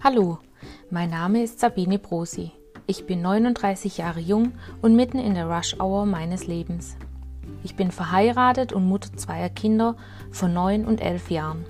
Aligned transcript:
Hallo, 0.00 0.38
mein 0.90 1.10
Name 1.10 1.42
ist 1.42 1.58
Sabine 1.58 1.98
Brosi. 1.98 2.52
Ich 2.86 3.04
bin 3.06 3.20
39 3.20 3.98
Jahre 3.98 4.20
jung 4.20 4.52
und 4.80 4.94
mitten 4.94 5.18
in 5.18 5.34
der 5.34 5.50
Rush-Hour 5.50 6.06
meines 6.06 6.46
Lebens. 6.46 6.96
Ich 7.64 7.74
bin 7.74 7.90
verheiratet 7.90 8.72
und 8.72 8.86
Mutter 8.86 9.12
zweier 9.16 9.48
Kinder 9.48 9.96
von 10.30 10.54
9 10.54 10.84
und 10.84 11.00
11 11.00 11.32
Jahren. 11.32 11.66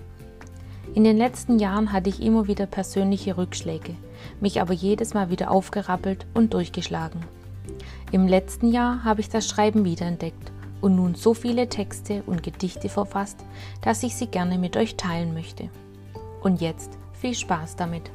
In 0.94 1.04
den 1.04 1.16
letzten 1.16 1.58
Jahren 1.58 1.90
hatte 1.90 2.10
ich 2.10 2.20
immer 2.20 2.46
wieder 2.48 2.66
persönliche 2.66 3.38
Rückschläge, 3.38 3.94
mich 4.42 4.60
aber 4.60 4.74
jedes 4.74 5.14
Mal 5.14 5.30
wieder 5.30 5.50
aufgerappelt 5.50 6.26
und 6.34 6.52
durchgeschlagen. 6.52 7.22
Im 8.12 8.28
letzten 8.28 8.70
Jahr 8.70 9.04
habe 9.04 9.22
ich 9.22 9.30
das 9.30 9.48
Schreiben 9.48 9.86
wiederentdeckt 9.86 10.52
und 10.82 10.96
nun 10.96 11.14
so 11.14 11.32
viele 11.32 11.70
Texte 11.70 12.22
und 12.26 12.42
Gedichte 12.42 12.90
verfasst, 12.90 13.42
dass 13.80 14.02
ich 14.02 14.14
sie 14.16 14.26
gerne 14.26 14.58
mit 14.58 14.76
euch 14.76 14.96
teilen 14.96 15.32
möchte. 15.32 15.70
Und 16.42 16.60
jetzt 16.60 16.98
viel 17.14 17.34
Spaß 17.34 17.76
damit. 17.76 18.10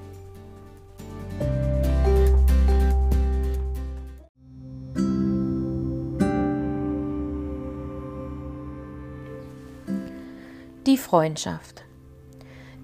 Die 10.86 10.98
Freundschaft. 10.98 11.86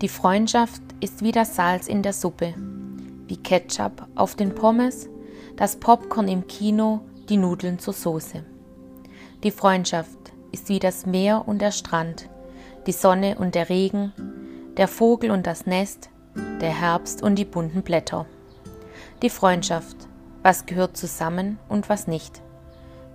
Die 0.02 0.08
Freundschaft 0.08 0.82
ist 1.02 1.22
wie 1.22 1.34
das 1.34 1.58
Salz 1.58 1.90
in 1.90 2.02
der 2.02 2.14
Suppe, 2.14 2.54
wie 3.28 3.36
Ketchup 3.36 4.08
auf 4.16 4.36
den 4.36 4.56
Pommes, 4.56 5.10
das 5.58 5.76
Popcorn 5.76 6.30
im 6.30 6.48
Kino, 6.48 7.02
die 7.28 7.36
Nudeln 7.36 7.78
zur 7.78 7.94
Soße. 7.94 8.46
Die 9.44 9.52
Freundschaft 9.52 10.18
ist 10.54 10.70
wie 10.70 10.80
das 10.80 11.06
Meer 11.06 11.46
und 11.46 11.62
der 11.62 11.72
Strand, 11.72 12.30
die 12.88 12.94
Sonne 12.94 13.38
und 13.38 13.54
der 13.54 13.68
Regen, 13.68 14.14
der 14.78 14.88
Vogel 14.88 15.30
und 15.30 15.46
das 15.46 15.66
Nest, 15.66 16.10
der 16.62 16.72
Herbst 16.72 17.22
und 17.22 17.36
die 17.36 17.44
bunten 17.44 17.82
Blätter. 17.82 18.26
Die 19.22 19.30
Freundschaft, 19.30 19.98
was 20.42 20.66
gehört 20.66 20.96
zusammen 20.96 21.60
und 21.68 21.90
was 21.90 22.08
nicht. 22.08 22.42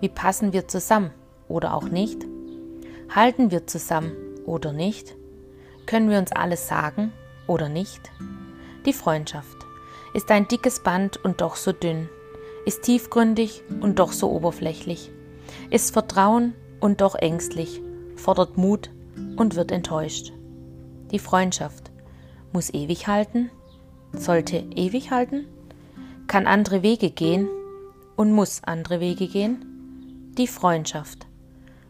Wie 0.01 0.11
passen 0.11 0.53
wir 0.53 0.69
zusammen 0.69 1.11
oder 1.49 1.73
auch 1.73 1.89
nicht? 1.89 2.27
Halten 3.09 3.51
wir 3.51 3.67
zusammen 3.67 4.13
oder 4.47 4.73
nicht? 4.73 5.15
Können 5.87 6.11
wir 6.11 6.19
uns 6.19 6.33
alles 6.33 6.69
sagen 6.69 7.13
oder 7.47 7.69
nicht? 7.69 8.11
Die 8.87 8.93
Freundschaft 8.93 9.57
ist 10.15 10.31
ein 10.31 10.49
dickes 10.49 10.81
Band 10.81 11.17
und 11.25 11.41
doch 11.41 11.57
so 11.57 11.73
dünn, 11.73 12.09
ist 12.65 12.83
tiefgründig 12.83 13.63
und 13.81 13.99
doch 13.99 14.13
so 14.13 14.31
oberflächlich, 14.31 15.11
ist 15.71 15.93
Vertrauen 15.93 16.55
und 16.81 17.01
doch 17.01 17.15
ängstlich, 17.15 17.83
fordert 18.17 18.57
Mut 18.57 18.91
und 19.37 19.57
wird 19.57 19.73
enttäuscht. 19.73 20.33
Die 21.11 21.19
Freundschaft 21.19 21.91
muss 22.53 22.73
ewig 22.73 23.07
halten, 23.07 23.51
sollte 24.13 24.57
ewig 24.57 25.11
halten, 25.11 25.47
kann 26.27 26.47
andere 26.47 26.83
Wege 26.83 27.11
gehen 27.11 27.49
und 28.17 28.33
muss 28.33 28.63
andere 28.65 29.01
Wege 29.01 29.29
gehen. 29.29 30.33
Die 30.39 30.47
Freundschaft, 30.47 31.27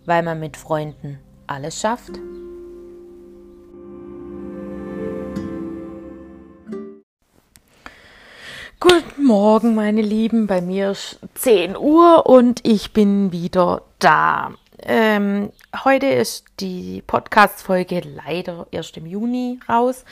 weil 0.06 0.22
man 0.22 0.40
mit 0.40 0.56
Freunden 0.56 1.18
alles 1.46 1.80
schafft. 1.80 2.12
Guten 8.80 9.24
Morgen, 9.24 9.74
meine 9.74 10.02
Lieben. 10.02 10.46
Bei 10.46 10.60
mir 10.60 10.90
ist 10.90 11.18
10 11.34 11.76
Uhr 11.76 12.26
und 12.26 12.60
ich 12.66 12.92
bin 12.92 13.32
wieder 13.32 13.82
da. 13.98 14.52
Ähm, 14.78 15.50
heute 15.84 16.06
ist 16.06 16.44
die 16.60 17.02
Podcast-Folge 17.06 18.00
leider 18.00 18.66
erst 18.70 18.98
im 18.98 19.06
Juni 19.06 19.58
raus. 19.66 20.04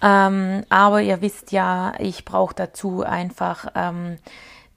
Ähm, 0.00 0.64
aber 0.70 1.02
ihr 1.02 1.20
wisst 1.20 1.52
ja, 1.52 1.92
ich 1.98 2.24
brauche 2.24 2.54
dazu 2.54 3.02
einfach 3.02 3.66
ähm, 3.74 4.16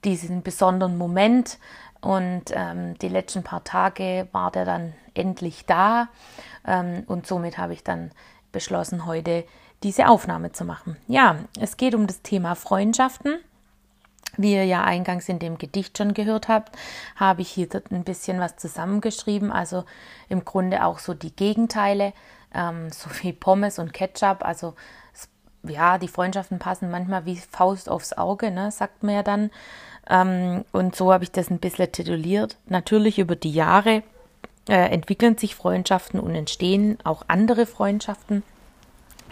diesen 0.04 0.42
besonderen 0.42 0.98
Moment. 0.98 1.58
Und 2.02 2.46
ähm, 2.52 2.98
die 3.00 3.10
letzten 3.10 3.44
paar 3.44 3.64
Tage 3.64 4.28
war 4.32 4.52
der 4.52 4.66
dann 4.66 4.94
endlich 5.14 5.66
da. 5.66 6.10
Ähm, 6.66 7.04
und 7.08 7.28
somit 7.28 7.58
habe 7.58 7.74
ich 7.74 7.84
dann 7.84 8.12
beschlossen, 8.52 9.06
heute 9.06 9.46
diese 9.84 10.08
Aufnahme 10.08 10.52
zu 10.52 10.66
machen. 10.66 10.98
Ja, 11.08 11.38
es 11.60 11.78
geht 11.78 11.96
um 11.96 12.08
das 12.08 12.22
Thema 12.22 12.56
Freundschaften. 12.56 13.40
Wie 14.38 14.54
ihr 14.54 14.66
ja 14.66 14.84
eingangs 14.84 15.28
in 15.28 15.40
dem 15.40 15.58
Gedicht 15.58 15.98
schon 15.98 16.14
gehört 16.14 16.48
habt, 16.48 16.78
habe 17.18 17.42
ich 17.42 17.50
hier 17.50 17.68
ein 17.92 18.04
bisschen 18.04 18.40
was 18.40 18.56
zusammengeschrieben. 18.56 19.52
Also 19.52 19.84
im 20.30 20.46
Grunde 20.46 20.86
auch 20.86 21.00
so 21.00 21.14
die 21.14 21.36
Gegenteile, 21.36 22.14
ähm, 22.54 22.90
so 22.92 23.10
wie 23.22 23.34
Pommes 23.34 23.78
und 23.78 23.94
Ketchup. 23.94 24.44
Also 24.44 24.76
ja, 25.64 25.98
die 25.98 26.08
Freundschaften 26.08 26.60
passen 26.60 26.90
manchmal 26.90 27.26
wie 27.26 27.36
Faust 27.36 27.90
aufs 27.90 28.14
Auge, 28.14 28.50
ne, 28.52 28.72
sagt 28.72 29.04
man 29.04 29.16
ja 29.16 29.24
dann. 29.24 29.52
Ähm, 30.12 30.66
und 30.74 30.96
so 30.96 31.12
habe 31.12 31.24
ich 31.24 31.32
das 31.32 31.50
ein 31.50 31.60
bisschen 31.60 31.92
tituliert. 31.92 32.58
Natürlich 32.68 33.18
über 33.18 33.36
die 33.36 33.52
Jahre 33.52 34.04
äh, 34.70 34.92
entwickeln 34.92 35.38
sich 35.38 35.56
Freundschaften 35.56 36.20
und 36.20 36.36
entstehen 36.36 37.00
auch 37.04 37.24
andere 37.28 37.66
Freundschaften. 37.66 38.44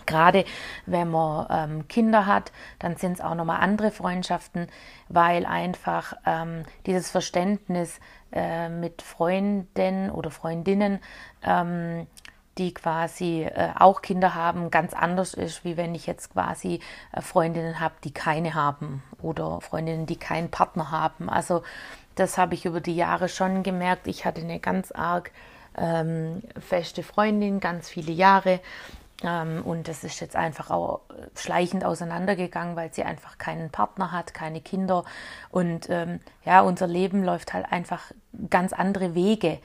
Gerade 0.06 0.44
wenn 0.88 1.12
man 1.12 1.46
ähm, 1.52 1.88
Kinder 1.88 2.26
hat, 2.26 2.52
dann 2.80 2.96
sind 2.96 3.14
es 3.14 3.22
auch 3.22 3.36
nochmal 3.36 3.60
andere 3.60 3.92
Freundschaften, 3.92 4.68
weil 5.08 5.46
einfach 5.46 6.14
ähm, 6.26 6.64
dieses 6.88 7.12
Verständnis 7.12 8.00
äh, 8.32 8.70
mit 8.70 9.04
Freunden 9.04 10.10
oder 10.10 10.32
Freundinnen, 10.32 11.00
ähm, 11.44 12.08
die 12.60 12.74
quasi 12.74 13.44
äh, 13.44 13.70
auch 13.78 14.02
Kinder 14.02 14.36
haben, 14.36 14.70
ganz 14.70 14.94
anders 14.94 15.34
ist, 15.34 15.66
wie 15.66 15.78
wenn 15.78 15.96
ich 15.96 16.06
jetzt 16.06 16.34
quasi 16.34 16.80
äh, 17.12 17.22
Freundinnen 17.22 17.80
habe, 17.80 17.96
die 18.04 18.12
keine 18.12 18.54
haben 18.54 19.02
oder 19.22 19.62
Freundinnen, 19.62 20.06
die 20.06 20.18
keinen 20.18 20.52
Partner 20.52 20.92
haben. 20.92 21.30
Also 21.30 21.64
das 22.16 22.38
habe 22.38 22.54
ich 22.54 22.66
über 22.66 22.82
die 22.82 22.96
Jahre 22.96 23.30
schon 23.30 23.64
gemerkt. 23.64 24.08
Ich 24.08 24.26
hatte 24.26 24.42
eine 24.42 24.60
ganz 24.60 24.92
arg 24.92 25.32
ähm, 25.78 26.44
feste 26.60 27.02
Freundin, 27.02 27.60
ganz 27.60 27.90
viele 27.90 28.12
Jahre 28.12 28.60
ähm, 29.24 29.62
und 29.64 29.88
das 29.88 30.04
ist 30.04 30.20
jetzt 30.20 30.36
einfach 30.36 30.70
auch 30.70 31.02
schleichend 31.36 31.84
auseinandergegangen, 31.84 32.76
weil 32.76 32.94
sie 32.94 33.04
einfach 33.04 33.38
keinen 33.38 33.70
Partner 33.70 34.12
hat, 34.12 34.34
keine 34.34 34.62
Kinder. 34.62 35.04
Und 35.50 35.90
ähm, 35.90 36.20
ja, 36.46 36.62
unser 36.62 36.88
Leben 36.88 37.24
läuft 37.24 37.54
halt 37.54 37.72
einfach 37.72 38.12
ganz 38.50 38.74
andere 38.74 39.16
Wege. 39.16 39.60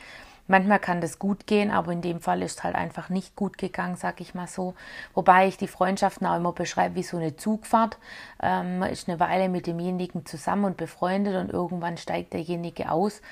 Manchmal 0.47 0.79
kann 0.79 1.01
das 1.01 1.19
gut 1.19 1.47
gehen, 1.47 1.71
aber 1.71 1.93
in 1.93 2.03
dem 2.03 2.21
Fall 2.21 2.43
ist 2.43 2.65
halt 2.65 2.75
einfach 2.75 3.09
nicht 3.09 3.35
gut 3.35 3.57
gegangen, 3.57 3.97
sag 3.97 4.21
ich 4.21 4.35
mal 4.35 4.47
so. 4.47 4.75
Wobei 5.15 5.49
ich 5.49 5.57
die 5.57 5.69
Freundschaften 5.69 6.27
auch 6.27 6.37
immer 6.37 6.53
beschreibe 6.53 6.97
wie 6.97 7.03
so 7.03 7.17
eine 7.17 7.37
Zugfahrt. 7.37 7.97
Ähm, 8.43 8.81
man 8.81 8.91
ist 8.91 9.09
eine 9.09 9.19
Weile 9.21 9.49
mit 9.49 9.67
demjenigen 9.67 10.27
zusammen 10.27 10.67
und 10.67 10.77
befreundet 10.77 11.37
und 11.37 11.51
irgendwann 11.51 11.97
steigt 11.97 12.35
derjenige 12.35 12.91
aus. 12.91 13.23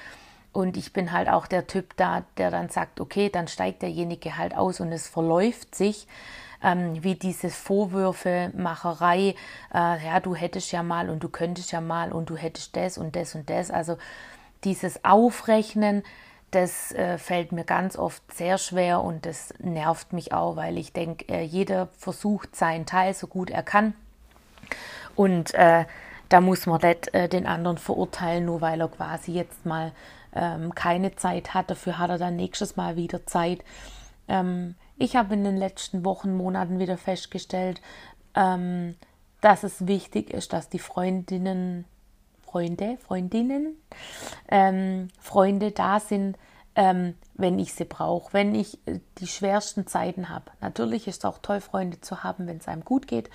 Und 0.53 0.77
ich 0.77 0.93
bin 0.93 1.13
halt 1.13 1.29
auch 1.29 1.47
der 1.47 1.67
Typ 1.67 1.97
da, 1.97 2.25
der 2.37 2.51
dann 2.51 2.69
sagt, 2.71 3.01
okay, 3.01 3.29
dann 3.31 3.49
steigt 3.49 3.83
derjenige 3.83 4.37
halt 4.37 4.57
aus 4.57 4.81
und 4.81 4.93
es 4.93 5.07
verläuft 5.07 5.75
sich. 5.75 6.07
Ähm, 6.63 7.03
wie 7.03 7.17
diese 7.17 7.51
Vorwürfe, 7.51 8.53
Macherei, 8.55 9.35
äh, 9.75 10.07
ja, 10.07 10.21
du 10.21 10.35
hättest 10.35 10.71
ja 10.73 10.83
mal 10.83 11.11
und 11.11 11.23
du 11.23 11.29
könntest 11.29 11.73
ja 11.73 11.81
mal 11.81 12.13
und 12.13 12.31
du 12.31 12.37
hättest 12.37 12.77
das 12.77 12.99
und 12.99 13.17
das 13.17 13.35
und 13.35 13.51
das. 13.51 13.71
Also 13.71 13.99
dieses 14.63 15.05
Aufrechnen, 15.05 16.05
das 16.53 16.93
äh, 16.93 17.19
fällt 17.19 17.51
mir 17.51 17.65
ganz 17.65 17.97
oft 17.97 18.23
sehr 18.33 18.59
schwer 18.59 19.03
und 19.03 19.27
das 19.27 19.53
nervt 19.59 20.13
mich 20.13 20.33
auch, 20.33 20.55
weil 20.55 20.79
ich 20.79 20.93
denke, 20.93 21.27
äh, 21.33 21.43
jeder 21.43 21.89
versucht 21.99 22.55
seinen 22.55 22.87
Teil 22.87 23.15
so 23.15 23.27
gut 23.27 23.51
er 23.51 23.63
kann. 23.63 23.95
Und 25.17 25.55
äh, 25.55 25.87
da 26.29 26.41
muss 26.41 26.67
man 26.67 26.81
nicht 26.81 27.13
äh, 27.15 27.29
den 27.29 27.47
anderen 27.47 27.79
verurteilen, 27.79 28.45
nur 28.45 28.61
weil 28.61 28.81
er 28.81 28.89
quasi 28.89 29.33
jetzt 29.33 29.67
mal 29.67 29.93
ähm, 30.35 30.75
keine 30.75 31.17
Zeit 31.17 31.55
hat. 31.55 31.71
Dafür 31.71 31.99
hat 31.99 32.11
er 32.11 32.19
dann 32.19 32.37
nächstes 32.37 32.77
Mal 32.77 32.97
wieder 32.97 33.27
Zeit. 33.27 33.65
Ähm, 34.29 34.75
ich 34.99 35.17
habe 35.17 35.35
in 35.35 35.45
den 35.45 35.57
letzten 35.57 36.05
Wochen, 36.05 36.37
Monaten 36.37 36.79
wieder 36.79 36.99
festgestellt, 36.99 37.81
ähm, 38.35 38.95
dass 39.41 39.63
es 39.63 39.87
wichtig 39.87 40.31
ist, 40.31 40.53
dass 40.53 40.69
die 40.69 40.79
Freundinnen, 40.79 41.85
Freunde, 42.53 42.99
Freundinnen, 42.99 43.77
ähm, 44.49 45.09
Freunde 45.19 45.71
da 45.71 46.01
sind, 46.01 46.37
ähm, 46.75 47.15
wenn 47.35 47.59
ich 47.59 47.73
sie 47.73 47.87
brauche, 47.87 48.35
wenn 48.35 48.55
ich 48.55 48.79
äh, 48.87 49.01
die 49.19 49.27
schwersten 49.27 49.87
Zeiten 49.87 50.29
habe. 50.29 50.45
Natürlich 50.61 51.09
ist 51.09 51.21
es 51.21 51.25
auch 51.25 51.39
toll, 51.39 51.63
Freunde 51.63 52.03
zu 52.03 52.23
haben, 52.23 52.47
wenn 52.47 52.59
es 52.59 52.69
einem 52.69 52.85
gut 52.85 53.09
geht, 53.09 53.31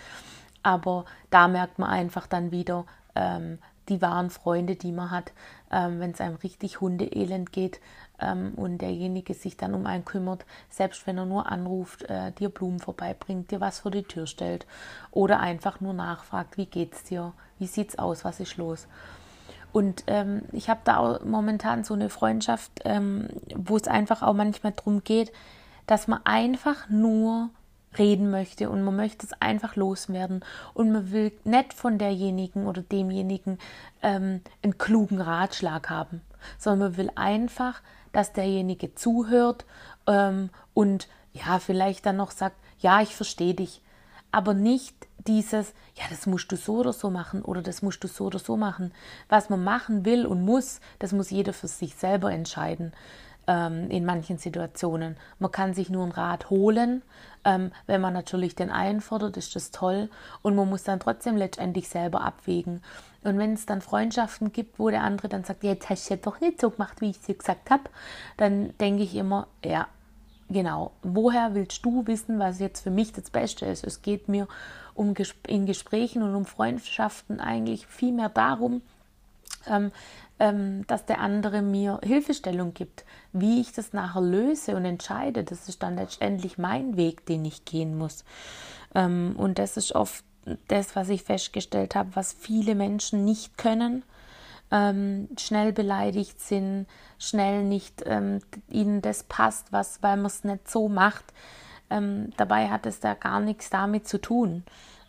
aber 0.61 1.05
da 1.31 1.47
merkt 1.47 1.79
man 1.79 1.89
einfach 1.89 2.27
dann 2.27 2.51
wieder, 2.51 2.85
ähm, 3.15 3.57
die 3.89 4.03
wahren 4.03 4.29
Freunde, 4.29 4.75
die 4.75 4.91
man 4.91 5.09
hat, 5.09 5.31
ähm, 5.71 5.99
wenn 5.99 6.11
es 6.11 6.21
einem 6.21 6.35
richtig 6.35 6.81
hundeelend 6.81 7.51
geht 7.51 7.79
ähm, 8.19 8.53
und 8.55 8.79
derjenige 8.79 9.33
sich 9.33 9.57
dann 9.57 9.73
um 9.73 9.85
einen 9.85 10.05
kümmert, 10.05 10.45
selbst 10.69 11.05
wenn 11.07 11.17
er 11.17 11.25
nur 11.25 11.51
anruft, 11.51 12.03
äh, 12.03 12.31
dir 12.31 12.49
Blumen 12.49 12.79
vorbeibringt, 12.79 13.51
dir 13.51 13.61
was 13.61 13.79
vor 13.79 13.91
die 13.91 14.03
Tür 14.03 14.27
stellt 14.27 14.65
oder 15.11 15.39
einfach 15.39 15.81
nur 15.81 15.93
nachfragt, 15.93 16.57
wie 16.57 16.65
geht's 16.65 17.03
dir, 17.03 17.33
wie 17.59 17.67
sieht's 17.67 17.97
aus, 17.97 18.23
was 18.23 18.39
ist 18.39 18.57
los. 18.57 18.87
Und 19.73 20.05
ähm, 20.07 20.43
ich 20.53 20.69
habe 20.69 20.79
da 20.85 21.19
momentan 21.23 21.83
so 21.83 21.93
eine 21.93 22.09
Freundschaft, 22.09 22.71
ähm, 22.85 23.27
wo 23.55 23.75
es 23.75 23.87
einfach 23.87 24.23
auch 24.23 24.33
manchmal 24.33 24.71
darum 24.71 25.03
geht, 25.03 25.31
dass 25.85 26.07
man 26.07 26.21
einfach 26.23 26.89
nur 26.89 27.49
reden 27.97 28.29
möchte 28.29 28.69
und 28.69 28.83
man 28.83 28.95
möchte 28.95 29.25
es 29.25 29.33
einfach 29.41 29.75
loswerden 29.75 30.43
und 30.73 30.91
man 30.91 31.11
will 31.11 31.31
nicht 31.43 31.73
von 31.73 31.97
derjenigen 31.97 32.67
oder 32.67 32.81
demjenigen 32.81 33.57
ähm, 34.01 34.41
einen 34.63 34.77
klugen 34.77 35.21
Ratschlag 35.21 35.89
haben, 35.89 36.21
sondern 36.57 36.91
man 36.91 36.97
will 36.97 37.11
einfach, 37.15 37.81
dass 38.11 38.33
derjenige 38.33 38.93
zuhört 38.95 39.65
ähm, 40.05 40.49
und 40.73 41.07
ja, 41.33 41.59
vielleicht 41.59 42.05
dann 42.05 42.17
noch 42.17 42.31
sagt, 42.31 42.57
ja, 42.79 43.01
ich 43.01 43.15
verstehe 43.15 43.53
dich, 43.53 43.81
aber 44.31 44.53
nicht 44.53 44.95
dieses, 45.27 45.73
ja, 45.95 46.03
das 46.09 46.25
musst 46.25 46.51
du 46.51 46.55
so 46.55 46.77
oder 46.77 46.93
so 46.93 47.09
machen 47.09 47.41
oder 47.41 47.61
das 47.61 47.81
musst 47.81 48.03
du 48.03 48.07
so 48.07 48.25
oder 48.25 48.39
so 48.39 48.55
machen. 48.55 48.93
Was 49.29 49.49
man 49.49 49.63
machen 49.63 50.05
will 50.05 50.25
und 50.25 50.41
muss, 50.41 50.79
das 50.99 51.11
muss 51.11 51.29
jeder 51.29 51.53
für 51.53 51.67
sich 51.67 51.95
selber 51.95 52.31
entscheiden 52.31 52.93
ähm, 53.47 53.89
in 53.89 54.05
manchen 54.05 54.37
Situationen. 54.37 55.17
Man 55.39 55.51
kann 55.51 55.73
sich 55.73 55.89
nur 55.89 56.03
einen 56.03 56.11
Rat 56.11 56.49
holen. 56.49 57.01
Ähm, 57.43 57.71
wenn 57.85 58.01
man 58.01 58.13
natürlich 58.13 58.55
den 58.55 58.69
einfordert, 58.69 59.37
ist 59.37 59.55
das 59.55 59.71
toll. 59.71 60.09
Und 60.41 60.55
man 60.55 60.69
muss 60.69 60.83
dann 60.83 60.99
trotzdem 60.99 61.37
letztendlich 61.37 61.89
selber 61.89 62.21
abwägen. 62.21 62.81
Und 63.23 63.37
wenn 63.39 63.53
es 63.53 63.65
dann 63.65 63.81
Freundschaften 63.81 64.51
gibt, 64.51 64.79
wo 64.79 64.89
der 64.89 65.03
andere 65.03 65.29
dann 65.29 65.43
sagt, 65.43 65.63
jetzt 65.63 65.89
hast 65.89 66.09
du 66.09 66.13
ja 66.13 66.19
doch 66.21 66.39
nicht 66.39 66.61
so 66.61 66.69
gemacht, 66.69 67.01
wie 67.01 67.09
ich 67.09 67.21
dir 67.21 67.35
gesagt 67.35 67.69
habe, 67.69 67.83
dann 68.37 68.77
denke 68.77 69.03
ich 69.03 69.15
immer, 69.15 69.47
ja, 69.65 69.87
genau, 70.49 70.91
woher 71.01 71.53
willst 71.53 71.83
du 71.85 72.05
wissen, 72.07 72.39
was 72.39 72.59
jetzt 72.59 72.81
für 72.81 72.91
mich 72.91 73.11
das 73.13 73.29
Beste 73.29 73.65
ist? 73.65 73.83
Es 73.83 74.01
geht 74.01 74.29
mir 74.29 74.47
um 74.93 75.13
in 75.47 75.65
Gesprächen 75.65 76.23
und 76.23 76.35
um 76.35 76.45
Freundschaften 76.45 77.39
eigentlich 77.39 77.85
viel 77.87 78.11
mehr 78.11 78.29
darum, 78.29 78.81
ähm, 79.69 79.91
ähm, 80.39 80.85
dass 80.87 81.05
der 81.05 81.19
andere 81.19 81.61
mir 81.61 81.99
Hilfestellung 82.03 82.73
gibt, 82.73 83.05
wie 83.33 83.59
ich 83.59 83.73
das 83.73 83.93
nachher 83.93 84.21
löse 84.21 84.75
und 84.75 84.85
entscheide. 84.85 85.43
Das 85.43 85.67
ist 85.67 85.81
dann 85.81 85.95
letztendlich 85.95 86.57
mein 86.57 86.95
Weg, 86.95 87.25
den 87.25 87.43
ich 87.45 87.65
gehen 87.65 87.97
muss. 87.97 88.23
Ähm, 88.93 89.35
und 89.37 89.59
das 89.59 89.77
ist 89.77 89.93
oft 89.93 90.23
das, 90.67 90.95
was 90.95 91.09
ich 91.09 91.23
festgestellt 91.23 91.95
habe, 91.95 92.15
was 92.15 92.33
viele 92.33 92.75
Menschen 92.75 93.25
nicht 93.25 93.57
können. 93.57 94.03
Ähm, 94.69 95.29
schnell 95.39 95.71
beleidigt 95.71 96.41
sind, 96.41 96.87
schnell 97.19 97.63
nicht 97.63 98.03
ähm, 98.05 98.39
ihnen 98.69 99.01
das 99.01 99.23
passt, 99.23 99.71
was, 99.71 100.03
weil 100.03 100.17
man 100.17 100.25
es 100.25 100.43
nicht 100.43 100.69
so 100.69 100.89
macht. 100.89 101.23
Ähm, 101.89 102.31
dabei 102.35 102.69
hat 102.69 102.85
es 102.85 102.99
da 102.99 103.13
gar 103.13 103.39
nichts 103.39 103.69
damit 103.69 104.07
zu 104.07 104.19
tun. 104.19 104.63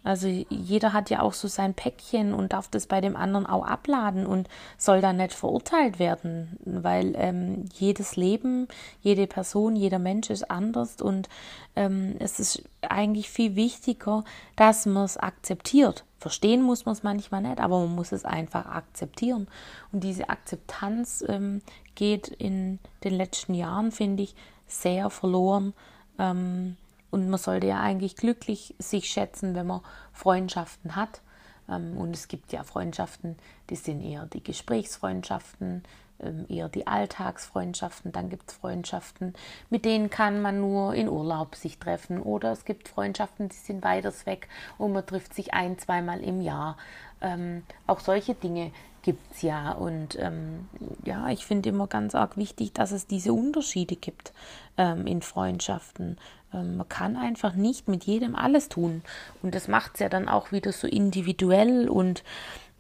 Also 0.09 0.27
jeder 0.27 0.95
hat 0.95 1.11
ja 1.11 1.21
auch 1.21 1.35
so 1.35 1.49
sein 1.49 1.75
Päckchen 1.75 2.33
und 2.33 2.55
darf 2.55 2.69
das 2.69 2.87
bei 2.87 3.03
dem 3.03 3.15
anderen 3.15 3.45
auch 3.45 3.67
abladen 3.67 4.25
und 4.25 4.49
soll 4.79 5.03
dann 5.03 5.19
nicht 5.19 5.35
verurteilt 5.35 5.99
werden, 5.99 6.57
weil 6.65 7.13
ähm, 7.15 7.67
jedes 7.75 8.17
Leben, 8.17 8.69
jede 9.03 9.27
Person, 9.27 9.77
jeder 9.77 9.99
Mensch 9.99 10.31
ist 10.31 10.51
anders 10.51 11.03
und 11.03 11.29
ähm, 11.77 12.17
es 12.21 12.41
ist 12.41 12.63
eigentlich 12.81 13.29
viel 13.29 13.55
wichtiger, 13.55 14.25
dass 14.57 14.87
man 14.87 15.05
es 15.05 15.19
akzeptiert. 15.19 16.07
Verstehen 16.17 16.63
muss 16.63 16.87
man 16.87 16.95
es 16.95 17.03
manchmal 17.03 17.43
nicht, 17.43 17.61
aber 17.61 17.79
man 17.81 17.95
muss 17.95 18.13
es 18.13 18.25
einfach 18.25 18.65
akzeptieren. 18.65 19.47
Und 19.93 20.05
diese 20.05 20.31
Akzeptanz 20.31 21.23
ähm, 21.29 21.61
geht 21.97 22.29
in 22.29 22.79
den 23.05 23.13
letzten 23.13 23.53
Jahren, 23.53 23.93
finde 23.93 24.23
ich, 24.23 24.35
sehr 24.67 25.11
verloren. 25.11 25.75
Ähm, 26.19 26.79
und 27.11 27.29
man 27.29 27.39
sollte 27.39 27.67
ja 27.67 27.81
eigentlich 27.81 28.17
glücklich 28.17 28.75
sich 28.79 29.09
schätzen, 29.09 29.55
wenn 29.55 29.67
man 29.67 29.81
Freundschaften 30.13 30.97
hat. 30.97 31.23
Ähm, 31.69 31.97
und 31.97 32.15
es 32.15 32.29
gibt 32.29 32.53
ja 32.53 32.65
Freundschaften, 32.65 33.37
die 33.71 33.77
sind 33.77 34.03
eher 34.03 34.27
die 34.27 34.43
Gesprächsfreundschaften, 34.43 35.83
ähm, 36.21 36.47
eher 36.49 36.69
die 36.69 36.87
Alltagsfreundschaften. 36.87 38.13
Dann 38.13 38.29
gibt 38.29 38.51
es 38.51 38.57
Freundschaften, 38.57 39.35
mit 39.71 39.85
denen 39.85 40.11
kann 40.11 40.43
man 40.43 40.61
nur 40.61 40.95
in 40.95 41.09
Urlaub 41.09 41.55
sich 41.55 41.79
treffen. 41.79 42.21
Oder 42.21 42.53
es 42.53 42.65
gibt 42.65 42.89
Freundschaften, 42.89 43.49
die 43.49 43.57
sind 43.57 43.83
weiters 43.85 44.27
weg 44.27 44.49
und 44.77 44.93
man 44.93 45.07
trifft 45.07 45.35
sich 45.35 45.55
ein, 45.55 45.79
zweimal 45.79 46.21
im 46.21 46.41
Jahr. 46.41 46.77
Ähm, 47.21 47.63
auch 47.87 48.01
solche 48.01 48.35
Dinge 48.35 48.71
gibt 49.03 49.33
es 49.33 49.43
ja. 49.43 49.73
Und 49.73 50.19
ähm, 50.19 50.69
ja, 51.05 51.29
ich 51.29 51.47
finde 51.47 51.71
immer 51.71 51.87
ganz 51.87 52.15
arg 52.15 52.37
wichtig, 52.37 52.73
dass 52.73 52.91
es 52.91 53.07
diese 53.07 53.33
Unterschiede 53.33 53.97
gibt 53.97 54.33
ähm, 54.77 55.07
in 55.07 55.23
Freundschaften. 55.23 56.19
Ähm, 56.53 56.77
man 56.77 56.89
kann 56.89 57.17
einfach 57.17 57.55
nicht 57.55 57.89
mit 57.89 58.05
jedem 58.05 58.35
alles 58.35 58.69
tun. 58.69 59.03
Und 59.43 59.55
das 59.55 59.69
macht 59.69 59.95
es 59.95 60.01
ja 60.01 60.09
dann 60.09 60.29
auch 60.29 60.53
wieder 60.53 60.73
so 60.73 60.87
individuell 60.87 61.89
und 61.89 62.23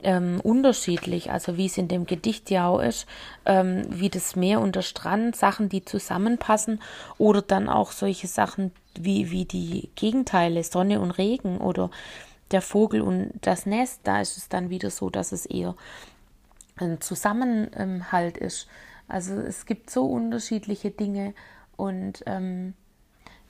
ähm, 0.02 0.40
unterschiedlich, 0.42 1.32
also 1.32 1.56
wie 1.56 1.66
es 1.66 1.76
in 1.76 1.88
dem 1.88 2.06
Gedicht 2.06 2.50
ja 2.50 2.68
auch 2.68 2.80
ist, 2.80 3.06
ähm, 3.46 3.82
wie 3.88 4.10
das 4.10 4.36
Meer 4.36 4.60
und 4.60 4.76
der 4.76 4.82
Strand, 4.82 5.34
Sachen, 5.34 5.68
die 5.68 5.84
zusammenpassen, 5.84 6.80
oder 7.18 7.42
dann 7.42 7.68
auch 7.68 7.90
solche 7.90 8.28
Sachen 8.28 8.72
wie, 8.96 9.30
wie 9.30 9.44
die 9.44 9.90
Gegenteile, 9.96 10.62
Sonne 10.62 11.00
und 11.00 11.10
Regen 11.12 11.58
oder 11.58 11.90
der 12.50 12.62
Vogel 12.62 13.00
und 13.00 13.32
das 13.40 13.66
Nest, 13.66 14.00
da 14.04 14.20
ist 14.20 14.36
es 14.36 14.48
dann 14.48 14.70
wieder 14.70 14.90
so, 14.90 15.10
dass 15.10 15.32
es 15.32 15.46
eher 15.46 15.74
ein 16.76 17.00
Zusammenhalt 17.00 18.38
ist. 18.38 18.68
Also 19.08 19.34
es 19.34 19.66
gibt 19.66 19.90
so 19.90 20.06
unterschiedliche 20.06 20.90
Dinge 20.90 21.34
und 21.76 22.22
ähm, 22.26 22.74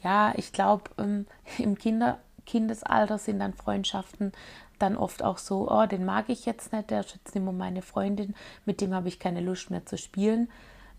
ja, 0.03 0.33
ich 0.37 0.53
glaube, 0.53 0.91
ähm, 0.99 1.27
im 1.59 1.77
Kinder, 1.77 2.19
Kindesalter 2.47 3.19
sind 3.19 3.41
dann 3.41 3.55
Freundschaften 3.55 4.33
dann 4.79 4.97
oft 4.97 5.23
auch 5.25 5.39
so, 5.39 5.69
oh, 5.71 5.87
den 5.87 6.05
mag 6.05 6.29
ich 6.29 6.47
jetzt 6.47 6.73
nicht, 6.73 6.91
der 6.91 7.01
ist 7.01 7.15
jetzt 7.15 7.35
nicht 7.35 7.45
mehr 7.45 7.53
meine 7.53 7.83
Freundin, 7.83 8.35
mit 8.65 8.81
dem 8.81 8.95
habe 8.95 9.09
ich 9.09 9.19
keine 9.19 9.41
Lust 9.41 9.71
mehr 9.71 9.85
zu 9.85 9.99
spielen. 9.99 10.49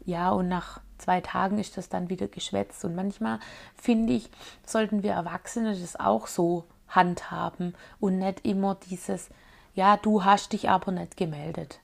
Ja, 0.05 0.31
und 0.31 0.47
nach 0.47 0.81
zwei 0.97 1.21
Tagen 1.21 1.59
ist 1.59 1.77
das 1.77 1.89
dann 1.89 2.09
wieder 2.09 2.27
geschwätzt. 2.27 2.83
Und 2.85 2.95
manchmal 2.95 3.39
finde 3.75 4.13
ich, 4.13 4.29
sollten 4.65 5.03
wir 5.03 5.13
Erwachsene 5.13 5.77
das 5.77 5.99
auch 5.99 6.27
so 6.27 6.65
handhaben 6.87 7.75
und 7.99 8.19
nicht 8.19 8.45
immer 8.45 8.75
dieses, 8.89 9.29
ja, 9.75 9.97
du 9.97 10.23
hast 10.23 10.53
dich 10.53 10.69
aber 10.69 10.91
nicht 10.91 11.15
gemeldet. 11.17 11.79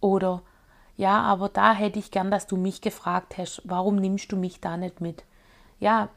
Oder 0.00 0.42
ja, 0.96 1.20
aber 1.20 1.48
da 1.48 1.74
hätte 1.74 1.98
ich 1.98 2.10
gern, 2.10 2.30
dass 2.30 2.46
du 2.46 2.56
mich 2.56 2.80
gefragt 2.80 3.36
hast, 3.36 3.60
warum 3.64 3.96
nimmst 3.96 4.32
du 4.32 4.36
mich 4.36 4.60
da 4.60 4.76
nicht 4.76 5.00
mit? 5.00 5.24
Ja, 5.78 6.08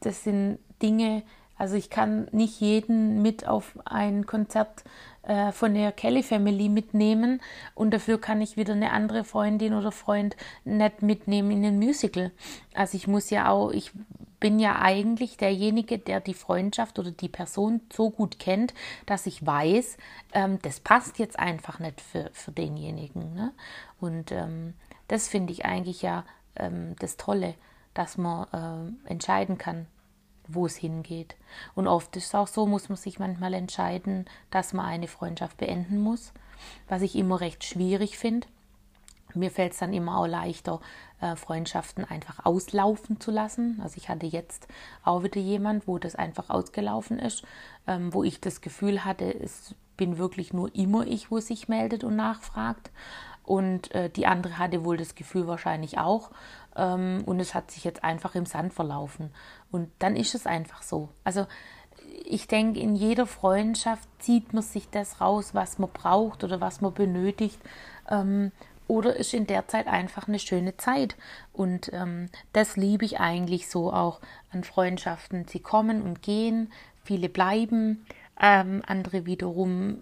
das 0.00 0.24
sind 0.24 0.58
Dinge, 0.82 1.22
also 1.56 1.76
ich 1.76 1.90
kann 1.90 2.28
nicht 2.32 2.60
jeden 2.60 3.22
mit 3.22 3.46
auf 3.46 3.78
ein 3.84 4.26
Konzert 4.26 4.84
äh, 5.22 5.52
von 5.52 5.74
der 5.74 5.92
Kelly 5.92 6.22
Family 6.22 6.68
mitnehmen 6.68 7.40
und 7.74 7.92
dafür 7.92 8.20
kann 8.20 8.40
ich 8.40 8.56
wieder 8.56 8.74
eine 8.74 8.92
andere 8.92 9.24
Freundin 9.24 9.74
oder 9.74 9.92
Freund 9.92 10.36
nicht 10.64 11.02
mitnehmen 11.02 11.50
in 11.50 11.64
ein 11.64 11.78
Musical. 11.78 12.32
Also 12.74 12.96
ich 12.96 13.06
muss 13.06 13.30
ja 13.30 13.48
auch, 13.48 13.70
ich 13.70 13.92
bin 14.40 14.58
ja 14.58 14.80
eigentlich 14.82 15.38
derjenige, 15.38 15.98
der 15.98 16.20
die 16.20 16.34
Freundschaft 16.34 16.98
oder 16.98 17.10
die 17.10 17.30
Person 17.30 17.80
so 17.90 18.10
gut 18.10 18.38
kennt, 18.38 18.74
dass 19.06 19.26
ich 19.26 19.46
weiß, 19.46 19.96
ähm, 20.34 20.58
das 20.60 20.80
passt 20.80 21.18
jetzt 21.18 21.38
einfach 21.38 21.78
nicht 21.78 22.00
für, 22.00 22.28
für 22.34 22.52
denjenigen. 22.52 23.32
Ne? 23.32 23.52
Und 24.00 24.32
ähm, 24.32 24.74
das 25.08 25.28
finde 25.28 25.52
ich 25.52 25.64
eigentlich 25.64 26.02
ja 26.02 26.24
ähm, 26.56 26.94
das 26.98 27.16
Tolle, 27.16 27.54
dass 27.94 28.18
man 28.18 28.96
äh, 29.06 29.08
entscheiden 29.10 29.58
kann, 29.58 29.86
wo 30.48 30.66
es 30.66 30.76
hingeht. 30.76 31.36
Und 31.74 31.88
oft 31.88 32.16
ist 32.16 32.26
es 32.26 32.34
auch 32.34 32.48
so, 32.48 32.66
muss 32.66 32.88
man 32.88 32.96
sich 32.96 33.18
manchmal 33.18 33.54
entscheiden, 33.54 34.26
dass 34.50 34.72
man 34.72 34.86
eine 34.86 35.08
Freundschaft 35.08 35.56
beenden 35.56 36.00
muss, 36.00 36.32
was 36.88 37.02
ich 37.02 37.16
immer 37.16 37.40
recht 37.40 37.64
schwierig 37.64 38.18
finde. 38.18 38.46
Mir 39.34 39.50
fällt 39.50 39.72
es 39.72 39.78
dann 39.78 39.92
immer 39.92 40.18
auch 40.18 40.26
leichter, 40.26 40.80
äh, 41.20 41.34
Freundschaften 41.34 42.04
einfach 42.04 42.44
auslaufen 42.44 43.20
zu 43.20 43.30
lassen. 43.30 43.80
Also 43.82 43.96
ich 43.96 44.08
hatte 44.08 44.26
jetzt 44.26 44.68
auch 45.02 45.24
wieder 45.24 45.40
jemand, 45.40 45.88
wo 45.88 45.98
das 45.98 46.14
einfach 46.14 46.50
ausgelaufen 46.50 47.18
ist, 47.18 47.42
ähm, 47.86 48.14
wo 48.14 48.22
ich 48.22 48.40
das 48.40 48.60
Gefühl 48.60 49.04
hatte, 49.04 49.24
es 49.24 49.74
bin 49.96 50.18
wirklich 50.18 50.52
nur 50.52 50.74
immer 50.74 51.06
ich, 51.06 51.30
wo 51.30 51.40
sich 51.40 51.68
meldet 51.68 52.04
und 52.04 52.16
nachfragt. 52.16 52.90
Und 53.44 53.94
äh, 53.94 54.08
die 54.08 54.26
andere 54.26 54.58
hatte 54.58 54.84
wohl 54.84 54.96
das 54.96 55.14
Gefühl 55.14 55.46
wahrscheinlich 55.46 55.98
auch. 55.98 56.30
Ähm, 56.76 57.22
und 57.26 57.40
es 57.40 57.54
hat 57.54 57.70
sich 57.70 57.84
jetzt 57.84 58.04
einfach 58.04 58.34
im 58.34 58.46
Sand 58.46 58.72
verlaufen. 58.72 59.30
Und 59.70 59.90
dann 59.98 60.16
ist 60.16 60.34
es 60.34 60.46
einfach 60.46 60.82
so. 60.82 61.08
Also 61.24 61.46
ich 62.24 62.46
denke, 62.46 62.80
in 62.80 62.94
jeder 62.96 63.26
Freundschaft 63.26 64.08
zieht 64.18 64.52
man 64.52 64.62
sich 64.62 64.88
das 64.90 65.20
raus, 65.20 65.54
was 65.54 65.78
man 65.78 65.90
braucht 65.90 66.44
oder 66.44 66.60
was 66.60 66.80
man 66.80 66.94
benötigt. 66.94 67.58
Ähm, 68.10 68.52
oder 68.86 69.16
ist 69.16 69.32
in 69.32 69.46
der 69.46 69.66
Zeit 69.66 69.86
einfach 69.86 70.28
eine 70.28 70.38
schöne 70.38 70.76
Zeit. 70.76 71.16
Und 71.52 71.90
ähm, 71.92 72.28
das 72.52 72.76
liebe 72.76 73.04
ich 73.04 73.18
eigentlich 73.18 73.68
so 73.68 73.92
auch 73.92 74.20
an 74.50 74.64
Freundschaften. 74.64 75.46
Sie 75.48 75.60
kommen 75.60 76.02
und 76.02 76.22
gehen, 76.22 76.70
viele 77.02 77.28
bleiben, 77.28 78.04
ähm, 78.40 78.82
andere 78.86 79.26
wiederum 79.26 79.98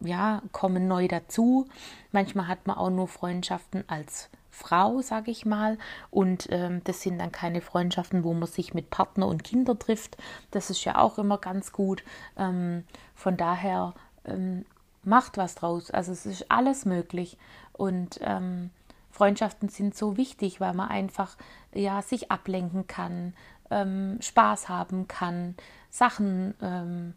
ja, 0.00 0.42
kommen 0.52 0.88
neu 0.88 1.08
dazu. 1.08 1.66
Manchmal 2.12 2.48
hat 2.48 2.66
man 2.66 2.76
auch 2.76 2.90
nur 2.90 3.08
Freundschaften 3.08 3.84
als 3.88 4.30
Frau, 4.56 5.02
sage 5.02 5.30
ich 5.30 5.44
mal. 5.44 5.76
Und 6.10 6.48
ähm, 6.50 6.80
das 6.84 7.02
sind 7.02 7.18
dann 7.18 7.30
keine 7.30 7.60
Freundschaften, 7.60 8.24
wo 8.24 8.32
man 8.32 8.48
sich 8.48 8.72
mit 8.72 8.88
Partner 8.88 9.26
und 9.26 9.44
Kinder 9.44 9.78
trifft. 9.78 10.16
Das 10.50 10.70
ist 10.70 10.82
ja 10.84 10.98
auch 10.98 11.18
immer 11.18 11.36
ganz 11.38 11.72
gut. 11.72 12.02
Ähm, 12.38 12.84
von 13.14 13.36
daher 13.36 13.92
ähm, 14.24 14.64
macht 15.04 15.36
was 15.36 15.56
draus. 15.56 15.90
Also 15.90 16.12
es 16.12 16.24
ist 16.24 16.50
alles 16.50 16.86
möglich. 16.86 17.36
Und 17.74 18.18
ähm, 18.22 18.70
Freundschaften 19.10 19.68
sind 19.68 19.94
so 19.94 20.16
wichtig, 20.16 20.58
weil 20.58 20.72
man 20.72 20.88
einfach 20.88 21.36
ja 21.74 22.00
sich 22.00 22.30
ablenken 22.30 22.86
kann, 22.86 23.34
ähm, 23.70 24.16
Spaß 24.22 24.70
haben 24.70 25.06
kann, 25.06 25.54
Sachen 25.90 26.54
ähm, 26.62 27.12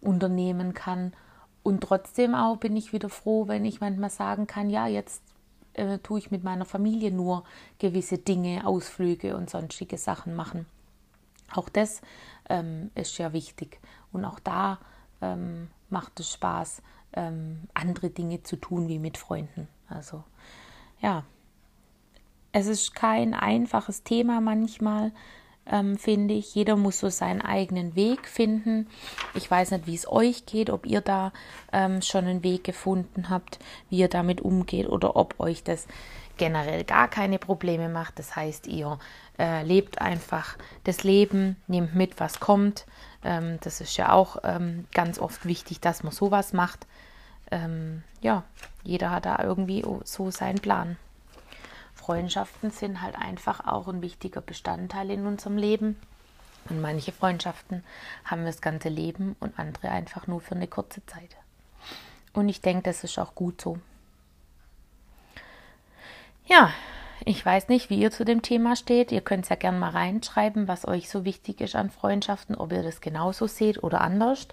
unternehmen 0.00 0.74
kann. 0.74 1.12
Und 1.62 1.82
trotzdem 1.82 2.34
auch 2.34 2.56
bin 2.56 2.76
ich 2.76 2.92
wieder 2.92 3.08
froh, 3.08 3.46
wenn 3.46 3.64
ich 3.64 3.80
manchmal 3.80 4.10
sagen 4.10 4.48
kann, 4.48 4.68
ja, 4.68 4.88
jetzt 4.88 5.22
äh, 5.76 5.98
tue 5.98 6.18
ich 6.18 6.30
mit 6.30 6.44
meiner 6.44 6.64
Familie 6.64 7.10
nur 7.10 7.44
gewisse 7.78 8.18
Dinge, 8.18 8.66
Ausflüge 8.66 9.36
und 9.36 9.50
sonstige 9.50 9.98
Sachen 9.98 10.34
machen. 10.34 10.66
Auch 11.54 11.68
das 11.68 12.00
ähm, 12.48 12.90
ist 12.94 13.18
ja 13.18 13.32
wichtig. 13.32 13.80
Und 14.12 14.24
auch 14.24 14.40
da 14.40 14.78
ähm, 15.20 15.68
macht 15.90 16.18
es 16.20 16.32
Spaß, 16.32 16.82
ähm, 17.12 17.62
andere 17.74 18.10
Dinge 18.10 18.42
zu 18.42 18.56
tun 18.56 18.88
wie 18.88 18.98
mit 18.98 19.16
Freunden. 19.16 19.68
Also 19.88 20.24
ja, 21.00 21.24
es 22.52 22.66
ist 22.66 22.94
kein 22.94 23.34
einfaches 23.34 24.02
Thema 24.02 24.40
manchmal, 24.40 25.12
ähm, 25.70 25.98
finde 25.98 26.34
ich. 26.34 26.54
Jeder 26.54 26.76
muss 26.76 26.98
so 26.98 27.08
seinen 27.08 27.42
eigenen 27.42 27.96
Weg 27.96 28.28
finden. 28.28 28.88
Ich 29.34 29.50
weiß 29.50 29.72
nicht, 29.72 29.86
wie 29.86 29.94
es 29.94 30.10
euch 30.10 30.46
geht, 30.46 30.70
ob 30.70 30.86
ihr 30.86 31.00
da 31.00 31.32
ähm, 31.72 32.02
schon 32.02 32.26
einen 32.26 32.42
Weg 32.42 32.64
gefunden 32.64 33.28
habt, 33.30 33.58
wie 33.90 33.98
ihr 33.98 34.08
damit 34.08 34.40
umgeht 34.40 34.88
oder 34.88 35.16
ob 35.16 35.38
euch 35.40 35.62
das 35.62 35.86
generell 36.36 36.84
gar 36.84 37.08
keine 37.08 37.38
Probleme 37.38 37.88
macht. 37.88 38.18
Das 38.18 38.36
heißt, 38.36 38.66
ihr 38.66 38.98
äh, 39.38 39.62
lebt 39.62 40.00
einfach 40.00 40.56
das 40.84 41.02
Leben, 41.02 41.56
nehmt 41.66 41.94
mit, 41.94 42.20
was 42.20 42.40
kommt. 42.40 42.86
Ähm, 43.24 43.58
das 43.62 43.80
ist 43.80 43.96
ja 43.96 44.12
auch 44.12 44.38
ähm, 44.44 44.86
ganz 44.92 45.18
oft 45.18 45.46
wichtig, 45.46 45.80
dass 45.80 46.02
man 46.02 46.12
sowas 46.12 46.52
macht. 46.52 46.86
Ähm, 47.50 48.02
ja, 48.20 48.44
jeder 48.82 49.10
hat 49.10 49.26
da 49.26 49.42
irgendwie 49.42 49.84
so 50.04 50.30
seinen 50.30 50.58
Plan. 50.58 50.96
Freundschaften 51.96 52.70
sind 52.70 53.02
halt 53.02 53.16
einfach 53.16 53.66
auch 53.66 53.88
ein 53.88 54.02
wichtiger 54.02 54.40
Bestandteil 54.40 55.10
in 55.10 55.26
unserem 55.26 55.56
Leben. 55.56 55.96
Und 56.68 56.80
manche 56.80 57.10
Freundschaften 57.10 57.82
haben 58.24 58.42
wir 58.42 58.52
das 58.52 58.60
ganze 58.60 58.88
Leben 58.88 59.34
und 59.40 59.58
andere 59.58 59.88
einfach 59.88 60.26
nur 60.26 60.40
für 60.40 60.54
eine 60.54 60.68
kurze 60.68 61.04
Zeit. 61.06 61.36
Und 62.32 62.48
ich 62.48 62.60
denke, 62.60 62.82
das 62.82 63.02
ist 63.02 63.18
auch 63.18 63.34
gut 63.34 63.60
so. 63.60 63.78
Ja, 66.46 66.70
ich 67.24 67.44
weiß 67.44 67.68
nicht, 67.68 67.88
wie 67.88 67.98
ihr 67.98 68.10
zu 68.10 68.24
dem 68.24 68.42
Thema 68.42 68.76
steht. 68.76 69.10
Ihr 69.10 69.22
könnt 69.22 69.44
es 69.44 69.48
ja 69.48 69.56
gerne 69.56 69.78
mal 69.78 69.90
reinschreiben, 69.90 70.68
was 70.68 70.86
euch 70.86 71.08
so 71.08 71.24
wichtig 71.24 71.60
ist 71.60 71.74
an 71.74 71.90
Freundschaften, 71.90 72.54
ob 72.56 72.72
ihr 72.72 72.82
das 72.82 73.00
genauso 73.00 73.46
seht 73.46 73.82
oder 73.82 74.00
anders. 74.00 74.46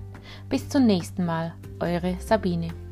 Bis 0.48 0.68
zum 0.68 0.86
nächsten 0.86 1.24
Mal, 1.24 1.54
eure 1.80 2.16
Sabine. 2.20 2.87